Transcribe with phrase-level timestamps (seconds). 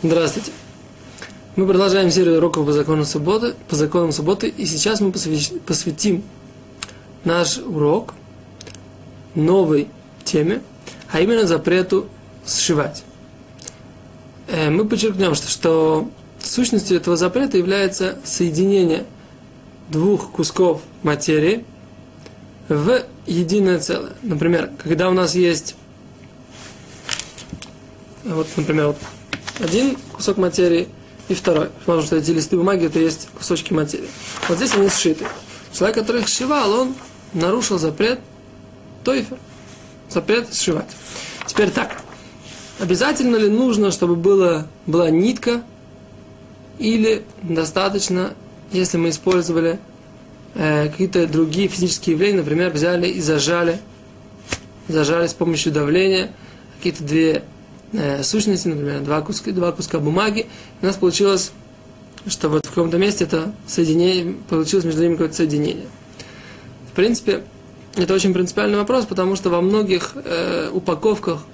[0.00, 0.52] Здравствуйте.
[1.56, 6.22] Мы продолжаем серию уроков по законам субботы, по законам субботы, и сейчас мы посвятим
[7.24, 8.14] наш урок
[9.34, 9.88] новой
[10.22, 10.62] теме,
[11.10, 12.06] а именно запрету
[12.46, 13.02] сшивать.
[14.46, 19.04] Э, мы подчеркнем, что, что сущностью этого запрета является соединение
[19.88, 21.64] двух кусков материи
[22.68, 24.12] в единое целое.
[24.22, 25.74] Например, когда у нас есть
[28.24, 28.98] вот, например, вот
[29.58, 30.88] один кусок материи
[31.28, 31.68] и второй.
[31.84, 34.08] Потому что эти листы бумаги, это есть кусочки материи.
[34.48, 35.26] Вот здесь они сшиты.
[35.72, 36.94] Человек, который их сшивал, он
[37.32, 38.20] нарушил запрет
[39.04, 39.38] тойфер.
[40.08, 40.88] Запрет сшивать.
[41.46, 42.02] Теперь так.
[42.78, 45.62] Обязательно ли нужно, чтобы было, была нитка,
[46.78, 48.34] или достаточно,
[48.70, 49.80] если мы использовали
[50.54, 53.80] э, какие-то другие физические явления, например, взяли и зажали,
[54.86, 56.32] зажали с помощью давления
[56.76, 57.42] какие-то две
[57.92, 60.46] э, сущности, например, два куска, два куска бумаги,
[60.82, 61.52] у нас получилось,
[62.26, 65.86] что вот в каком-то месте это соединение, получилось между ними какое-то соединение.
[66.90, 67.42] В принципе,
[67.96, 71.44] это очень принципиальный вопрос, потому что во многих э, упаковках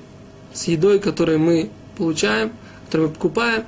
[0.53, 2.53] с едой, которые мы получаем,
[2.87, 3.65] которые мы покупаем,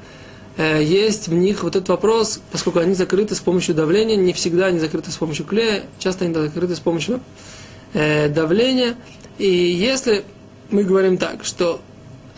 [0.56, 4.66] э, есть в них вот этот вопрос, поскольку они закрыты с помощью давления, не всегда
[4.66, 7.20] они закрыты с помощью клея, часто они закрыты с помощью
[7.92, 8.96] э, давления.
[9.38, 10.24] И если
[10.70, 11.80] мы говорим так, что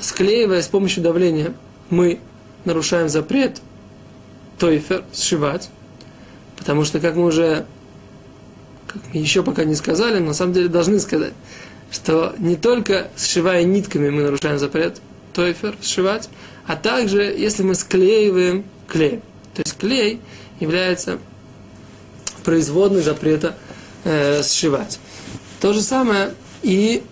[0.00, 1.54] склеивая с помощью давления,
[1.90, 2.20] мы
[2.64, 3.60] нарушаем запрет
[4.58, 5.70] тойфер, сшивать,
[6.56, 7.66] потому что, как мы уже,
[8.86, 11.32] как мы еще пока не сказали, на самом деле должны сказать,
[11.90, 15.00] что не только сшивая нитками мы нарушаем запрет
[15.32, 16.28] тойфер, сшивать,
[16.66, 19.20] а также, если мы склеиваем клей.
[19.54, 20.20] То есть клей
[20.60, 21.18] является
[22.44, 23.56] производной запрета
[24.04, 24.98] э, сшивать.
[25.60, 27.02] То же самое и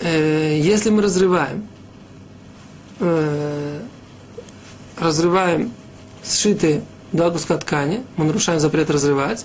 [0.00, 1.66] э, если мы разрываем
[3.02, 3.80] э,
[4.98, 5.72] разрываем
[6.24, 6.82] сшитые
[7.12, 9.44] два куска ткани, мы нарушаем запрет разрывать.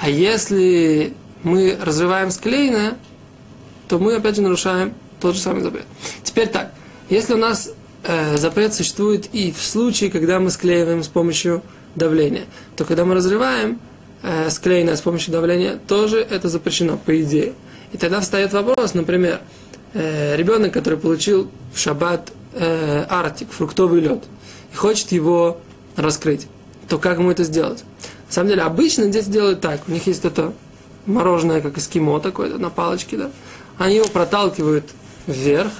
[0.00, 2.96] А если мы разрываем склеенное,
[3.88, 5.84] то мы опять же нарушаем тот же самый запрет.
[6.22, 6.72] Теперь так,
[7.08, 7.70] если у нас
[8.02, 11.62] э, запрет существует и в случае, когда мы склеиваем с помощью
[11.94, 12.44] давления,
[12.76, 13.80] то когда мы разрываем
[14.22, 17.54] э, склеенное с помощью давления, тоже это запрещено, по идее.
[17.92, 19.40] И тогда встает вопрос, например,
[19.94, 24.24] э, ребенок, который получил в шаббат э, артик, фруктовый лед,
[24.72, 25.58] и хочет его
[25.94, 26.48] раскрыть,
[26.88, 27.84] то как ему это сделать?
[28.28, 29.82] На самом деле, обычно дети делают так.
[29.86, 30.52] У них есть это
[31.06, 33.30] мороженое, как эскимо такое, на палочке, да.
[33.78, 34.84] Они его проталкивают
[35.26, 35.70] вверх,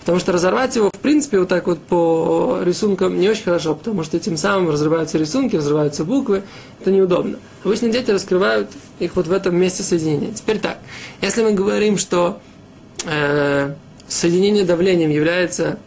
[0.00, 4.02] потому что разорвать его, в принципе, вот так вот по рисункам не очень хорошо, потому
[4.02, 6.42] что тем самым разрываются рисунки, разрываются буквы,
[6.80, 7.38] это неудобно.
[7.62, 10.32] Обычно дети раскрывают их вот в этом месте соединения.
[10.32, 10.78] Теперь так,
[11.20, 12.40] если мы говорим, что
[13.04, 13.74] э,
[14.08, 15.78] соединение давлением является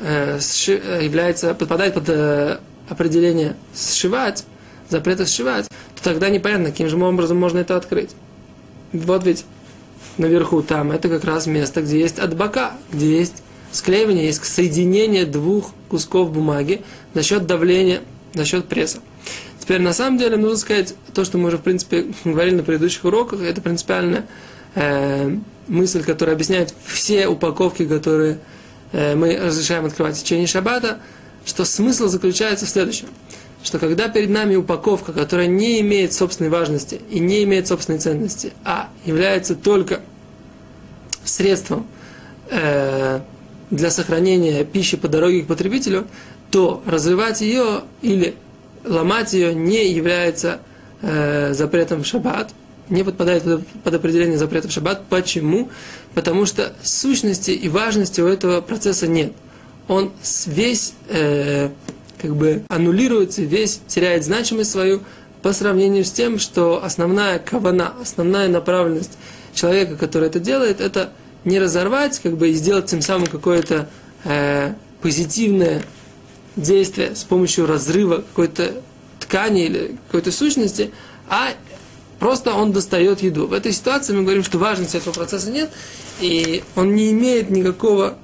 [0.00, 4.44] является, подпадает под э, определение сшивать,
[4.88, 8.10] запрета сшивать, то тогда непонятно, каким же образом можно это открыть.
[8.92, 9.44] Вот ведь
[10.16, 13.42] наверху там, это как раз место, где есть отбака, где есть
[13.72, 16.82] склеивание, есть соединение двух кусков бумаги
[17.14, 18.00] за счет давления,
[18.34, 19.00] за счет пресса.
[19.60, 23.04] Теперь на самом деле нужно сказать то, что мы уже в принципе говорили на предыдущих
[23.04, 24.26] уроках, это принципиальная
[24.74, 25.36] э,
[25.66, 28.57] мысль, которая объясняет все упаковки, которые Э,
[28.92, 30.98] мы разрешаем открывать в течение шаббата,
[31.44, 33.08] что смысл заключается в следующем,
[33.62, 38.52] что когда перед нами упаковка, которая не имеет собственной важности и не имеет собственной ценности,
[38.64, 40.00] а является только
[41.24, 41.86] средством
[42.50, 43.20] э,
[43.70, 46.06] для сохранения пищи по дороге к потребителю,
[46.50, 48.34] то разрывать ее или
[48.84, 50.60] ломать ее не является
[51.02, 52.52] э, запретом в шаббат,
[52.90, 53.44] не подпадает
[53.84, 55.04] под определение запрета в шаббат.
[55.08, 55.70] Почему?
[56.14, 59.32] Потому что сущности и важности у этого процесса нет.
[59.88, 60.12] Он
[60.46, 61.70] весь э,
[62.20, 65.02] как бы аннулируется, весь теряет значимость свою
[65.42, 69.18] по сравнению с тем, что основная кавана, основная направленность
[69.54, 71.12] человека, который это делает, это
[71.44, 73.88] не разорвать, как бы и сделать тем самым какое-то
[74.24, 75.82] э, позитивное
[76.56, 78.82] действие с помощью разрыва какой-то
[79.20, 80.90] ткани или какой-то сущности,
[81.28, 81.50] а
[82.18, 83.46] Просто он достает еду.
[83.46, 85.70] В этой ситуации мы говорим, что важности этого процесса нет,
[86.20, 88.18] и он не имеет никакого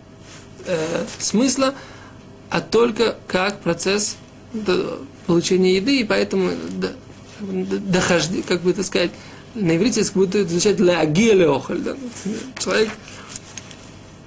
[0.67, 1.75] э, смысла,
[2.51, 4.17] а только как процесс
[5.27, 6.51] получения еды, и поэтому
[7.41, 9.11] дохожди, как бы это сказать,
[9.55, 11.97] на иврите это будет означать лагелеохаль, да?
[12.59, 12.91] Человек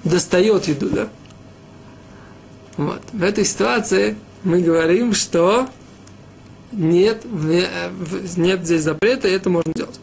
[0.04, 1.08] достает еду, да?
[2.76, 3.02] Вот.
[3.12, 5.68] В этой ситуации мы говорим, что
[6.72, 7.24] нет,
[8.36, 10.00] нет здесь запрета, и это можно делать.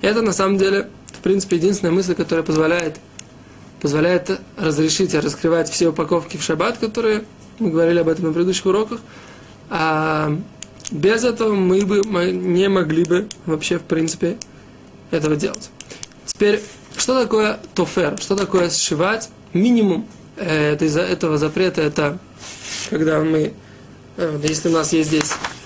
[0.00, 2.98] Это на самом деле, в принципе, единственная мысль, которая позволяет,
[3.80, 7.24] позволяет разрешить раскрывать все упаковки в шаббат, которые
[7.58, 9.00] Мы говорили об этом на предыдущих уроках.
[9.70, 10.36] А
[10.90, 14.36] без этого мы бы мы не могли бы вообще, в принципе,
[15.10, 15.70] этого делать.
[16.26, 16.60] Теперь,
[16.96, 18.18] что такое тофер?
[18.20, 19.30] Что такое сшивать?
[19.52, 20.06] Минимум
[20.36, 22.18] э, этого запрета это
[22.90, 23.52] когда мы,
[24.16, 25.61] э, если у нас есть здесь э,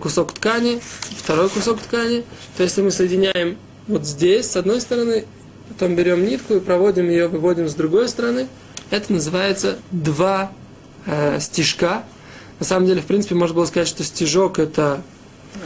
[0.00, 0.80] кусок ткани,
[1.16, 2.24] второй кусок ткани,
[2.56, 3.56] то если мы соединяем
[3.86, 5.24] вот здесь, с одной стороны,
[5.68, 8.48] потом берем нитку и проводим ее, выводим с другой стороны,
[8.90, 10.52] это называется два
[11.06, 12.04] э, стежка.
[12.60, 15.02] На самом деле, в принципе, можно было сказать, что стежок это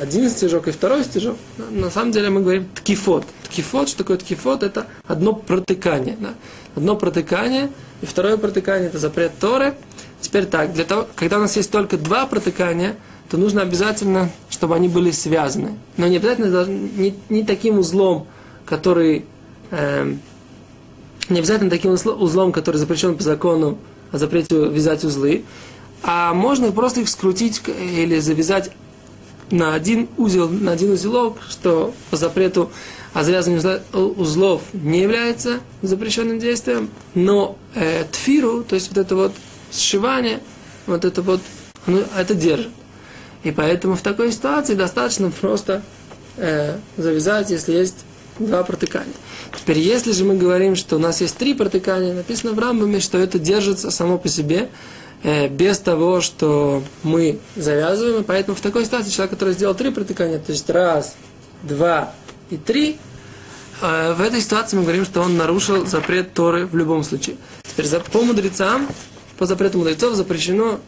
[0.01, 1.37] один стежок и второй стежок.
[1.71, 3.25] На самом деле мы говорим ткифот.
[3.45, 4.63] Ткифот, что такое ткифот?
[4.63, 6.17] Это одно протыкание.
[6.21, 6.35] Да?
[6.77, 7.71] Одно протыкание,
[8.03, 9.75] и второе протыкание это запрет Торы.
[10.21, 12.97] Теперь так, для того, когда у нас есть только два протыкания,
[13.29, 15.73] то нужно обязательно, чтобы они были связаны.
[15.97, 18.27] Но не обязательно не, не таким узлом,
[18.65, 19.25] который
[19.71, 20.15] э,
[21.29, 23.79] не обязательно таким узлом, который запрещен по закону
[24.11, 25.45] о запрете вязать узлы,
[26.03, 28.71] а можно просто их скрутить или завязать
[29.51, 32.71] на один узел, на один узелок, что по запрету
[33.15, 39.33] о завязывании узлов не является запрещенным действием, но э, тфиру, то есть вот это вот
[39.73, 40.41] сшивание,
[40.87, 41.41] вот это вот,
[41.87, 42.71] оно, это держит.
[43.45, 45.83] И поэтому в такой ситуации достаточно просто
[46.37, 48.05] э, завязать, если есть
[48.39, 49.15] два протыкания.
[49.57, 53.19] Теперь, если же мы говорим, что у нас есть три протыкания, написано в Рамбаме, что
[53.19, 54.69] это держится само по себе,
[55.23, 58.23] э, без того, что мы завязываем.
[58.23, 61.15] И поэтому в такой ситуации человек, который сделал три протыкания, то есть раз,
[61.63, 62.13] два
[62.51, 62.99] и три,
[63.81, 67.37] э, в этой ситуации мы говорим, что он нарушил запрет Торы в любом случае.
[67.65, 68.89] Теперь по мудрецам,
[69.39, 70.81] по запрету мудрецов запрещено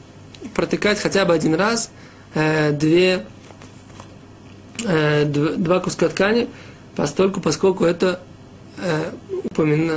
[0.54, 1.90] протыкать хотя бы один раз
[2.34, 3.26] э, две,
[4.84, 6.48] э, два куска ткани,
[6.96, 8.20] постольку, поскольку это
[8.78, 9.12] э,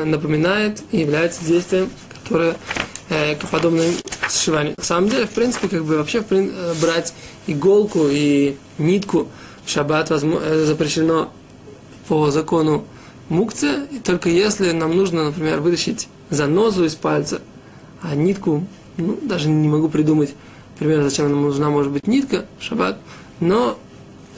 [0.05, 1.89] напоминает и является действием,
[2.23, 2.55] которое
[3.09, 3.83] э, подобно
[4.29, 4.75] сшиванию.
[4.77, 6.23] На самом деле, в принципе, как бы вообще
[6.81, 7.13] брать
[7.47, 9.27] иголку и нитку
[9.65, 11.31] в шаббат возможно, запрещено
[12.07, 12.85] по закону
[13.29, 17.41] мукция, и только если нам нужно, например, вытащить занозу из пальца,
[18.01, 18.65] а нитку,
[18.97, 20.33] ну, даже не могу придумать,
[20.79, 22.97] примерно зачем нам нужна может быть нитка в шаббат,
[23.39, 23.77] но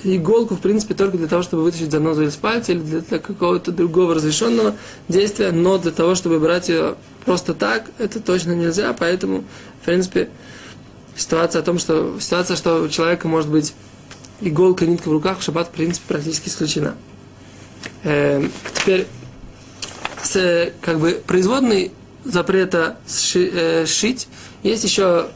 [0.03, 3.71] иголку, в принципе, только для того, чтобы вытащить занозу из пальца или для, для какого-то
[3.71, 4.75] другого разрешенного
[5.07, 6.95] действия, но для того, чтобы брать ее
[7.25, 9.43] просто так, это точно нельзя, поэтому,
[9.81, 10.29] в принципе,
[11.15, 13.73] ситуация о том, что ситуация, что у человека может быть
[14.41, 16.95] иголка, нитка в руках, в шаббат, в принципе, практически исключена.
[18.03, 19.07] Э, теперь,
[20.21, 21.91] с, как бы, производный
[22.23, 24.27] запрета сши, э, шить,
[24.63, 25.27] есть еще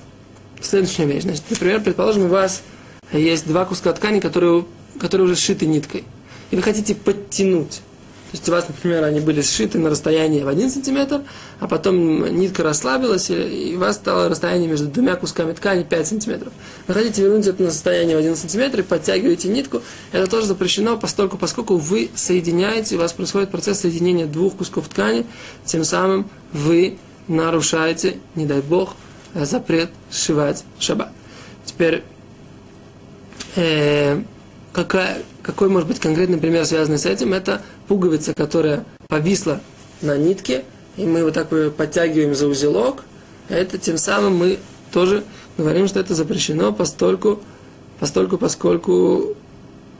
[0.61, 1.23] следующая вещь.
[1.23, 2.61] Значит, например, предположим, у вас
[3.11, 4.65] есть два куска ткани, которые,
[4.99, 6.03] которые уже сшиты ниткой.
[6.51, 7.81] И вы хотите подтянуть.
[8.31, 11.23] То есть у вас, например, они были сшиты на расстоянии в 1 сантиметр,
[11.59, 16.53] а потом нитка расслабилась, и у вас стало расстояние между двумя кусками ткани 5 сантиметров.
[16.85, 19.81] Вы хотите вернуть это на состояние в 1 сантиметр и подтягиваете нитку.
[20.11, 25.25] Это тоже запрещено, поскольку, поскольку вы соединяете, у вас происходит процесс соединения двух кусков ткани,
[25.65, 28.93] тем самым вы нарушаете, не дай бог,
[29.33, 31.11] запрет сшивать шаббат.
[31.65, 32.03] Теперь
[33.55, 34.21] э,
[34.73, 39.61] какая, какой может быть конкретный пример, связанный с этим, это пуговица, которая повисла
[40.01, 40.63] на нитке,
[40.97, 43.03] и мы вот так подтягиваем за узелок,
[43.49, 44.59] это тем самым мы
[44.91, 45.23] тоже
[45.57, 47.39] говорим, что это запрещено, постольку,
[47.99, 49.35] постольку, поскольку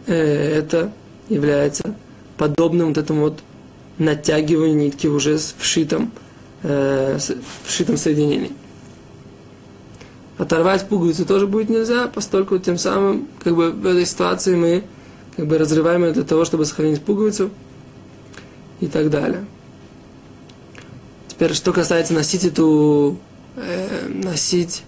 [0.08, 0.92] э, это
[1.30, 1.96] является
[2.38, 3.40] подобным вот этому вот
[3.98, 6.12] натягиванию нитки уже в вшитом,
[6.64, 7.18] э,
[7.66, 8.52] вшитом соединении
[10.40, 14.84] оторвать пуговицу тоже будет нельзя, поскольку тем самым, как бы в этой ситуации мы
[15.36, 17.52] как бы разрываем ее для того, чтобы сохранить пуговицу
[18.80, 19.46] и так далее.
[21.28, 23.20] Теперь, что касается носить эту,
[23.58, 24.84] э, носить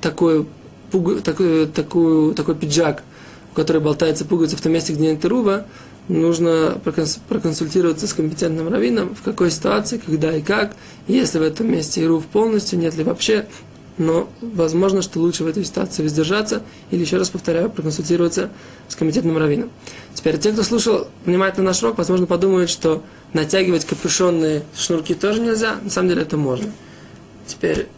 [0.00, 0.46] такой,
[0.90, 3.04] пуг, такой, такую, такой пиджак,
[3.52, 5.66] у которой болтается пуговица в том месте, где нет руба,
[6.08, 6.80] нужно
[7.28, 10.74] проконсультироваться с компетентным раввином, в какой ситуации, когда и как,
[11.06, 13.46] если в этом месте ирув полностью, нет ли вообще,
[13.98, 18.50] но возможно, что лучше в этой ситуации воздержаться или, еще раз повторяю, проконсультироваться
[18.88, 19.70] с комитетным раввином.
[20.14, 25.76] Теперь, те, кто слушал внимательно наш урок, возможно, подумают, что натягивать капюшонные шнурки тоже нельзя.
[25.82, 26.72] На самом деле это можно.
[27.46, 27.88] Теперь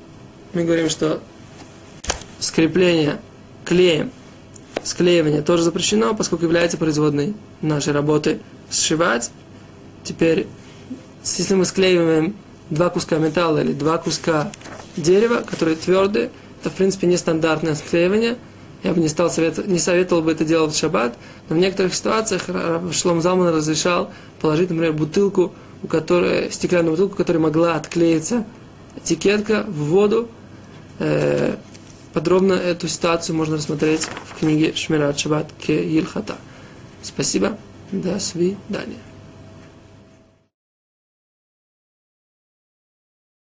[0.55, 1.21] мы говорим, что
[2.39, 3.21] скрепление
[3.65, 4.11] клеем,
[4.83, 9.31] склеивание тоже запрещено, поскольку является производной нашей работы сшивать.
[10.05, 10.47] Теперь,
[11.25, 12.35] если мы склеиваем
[12.71, 14.51] два куска металла или два куска
[14.97, 16.31] дерева, которые твердые,
[16.61, 18.37] это в принципе нестандартное склеивание.
[18.83, 21.17] Я бы не, стал совет, не советовал бы это делать в шаббат,
[21.49, 22.47] но в некоторых ситуациях
[22.93, 28.45] Шлом Залман разрешал положить, например, бутылку, у которой, стеклянную бутылку, у которой могла отклеиться
[28.97, 30.29] этикетка в воду,
[30.99, 31.57] Э,
[32.13, 36.37] подробно эту ситуацию можно рассмотреть в книге Шмират Шаббат Ке Ильхата.
[37.03, 37.59] Спасибо.
[37.91, 39.12] До свидания.